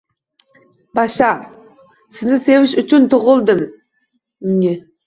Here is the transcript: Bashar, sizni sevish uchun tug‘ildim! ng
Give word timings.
Bashar, 0.99 1.43
sizni 2.17 2.41
sevish 2.49 2.75
uchun 2.85 3.07
tug‘ildim! 3.15 3.65
ng 4.59 4.69